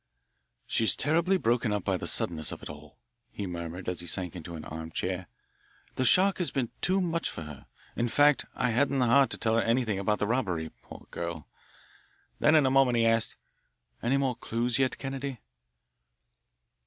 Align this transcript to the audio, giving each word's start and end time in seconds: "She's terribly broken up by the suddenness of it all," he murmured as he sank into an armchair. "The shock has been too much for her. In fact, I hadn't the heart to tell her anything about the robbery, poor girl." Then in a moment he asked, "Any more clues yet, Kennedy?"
"She's 0.65 0.95
terribly 0.95 1.37
broken 1.37 1.71
up 1.71 1.83
by 1.83 1.95
the 1.95 2.07
suddenness 2.07 2.51
of 2.51 2.63
it 2.63 2.71
all," 2.71 2.97
he 3.31 3.45
murmured 3.45 3.87
as 3.87 3.99
he 3.99 4.07
sank 4.07 4.35
into 4.35 4.55
an 4.55 4.65
armchair. 4.65 5.27
"The 5.93 6.05
shock 6.05 6.39
has 6.39 6.49
been 6.49 6.71
too 6.81 6.99
much 6.99 7.29
for 7.29 7.43
her. 7.43 7.67
In 7.95 8.07
fact, 8.07 8.45
I 8.55 8.71
hadn't 8.71 8.97
the 8.97 9.05
heart 9.05 9.29
to 9.29 9.37
tell 9.37 9.55
her 9.57 9.61
anything 9.63 9.99
about 9.99 10.17
the 10.17 10.25
robbery, 10.25 10.71
poor 10.81 11.05
girl." 11.11 11.47
Then 12.39 12.55
in 12.55 12.65
a 12.65 12.71
moment 12.71 12.97
he 12.97 13.05
asked, 13.05 13.37
"Any 14.01 14.17
more 14.17 14.35
clues 14.35 14.79
yet, 14.79 14.97
Kennedy?" 14.97 15.39